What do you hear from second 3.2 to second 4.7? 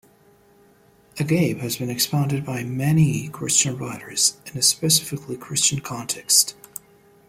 Christian writers in a